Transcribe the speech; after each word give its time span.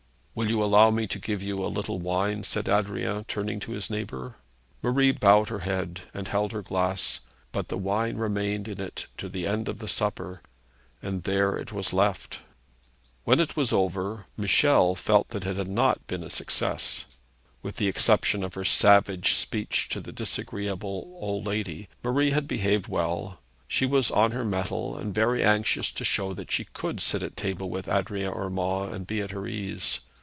'Will 0.33 0.49
you 0.49 0.63
allow 0.63 0.89
me 0.91 1.07
to 1.07 1.19
give 1.19 1.43
you 1.43 1.63
a 1.63 1.67
little 1.67 1.99
wine?' 1.99 2.45
said 2.45 2.69
Adrian, 2.69 3.25
turning 3.25 3.59
to 3.59 3.73
his 3.73 3.89
neighbour. 3.89 4.37
Marie 4.81 5.11
bowed 5.11 5.49
her 5.49 5.59
head, 5.59 6.03
and 6.13 6.29
held 6.29 6.53
her 6.53 6.61
glass, 6.61 7.19
but 7.51 7.67
the 7.67 7.77
wine 7.77 8.15
remained 8.15 8.65
in 8.69 8.79
it 8.79 9.07
to 9.17 9.27
the 9.27 9.45
end 9.45 9.67
of 9.67 9.79
the 9.79 9.89
supper, 9.89 10.41
and 11.01 11.23
there 11.23 11.57
it 11.57 11.73
was 11.73 11.91
left. 11.91 12.39
When 13.25 13.41
it 13.41 13.57
was 13.57 13.73
all 13.73 13.83
over, 13.83 14.25
Michel 14.37 14.95
felt 14.95 15.29
that 15.29 15.45
it 15.45 15.57
had 15.57 15.67
not 15.67 16.07
been 16.07 16.23
a 16.23 16.29
success. 16.29 17.03
With 17.61 17.75
the 17.75 17.89
exception 17.89 18.41
of 18.41 18.53
her 18.53 18.65
savage 18.65 19.33
speech 19.33 19.89
to 19.89 19.99
the 19.99 20.13
disagreeable 20.13 21.11
old 21.19 21.45
lady, 21.45 21.89
Marie 22.03 22.31
had 22.31 22.47
behaved 22.47 22.87
well. 22.87 23.41
She 23.67 23.85
was 23.85 24.09
on 24.09 24.31
her 24.31 24.45
mettle, 24.45 24.97
and 24.97 25.13
very 25.13 25.43
anxious 25.43 25.91
to 25.91 26.05
show 26.05 26.33
that 26.35 26.53
she 26.53 26.63
could 26.63 27.01
sit 27.01 27.21
at 27.21 27.35
table 27.35 27.69
with 27.69 27.89
Adrian 27.89 28.33
Urmand, 28.33 28.93
and 28.93 29.05
be 29.05 29.19
at 29.19 29.31
her 29.31 29.45
ease. 29.45 29.99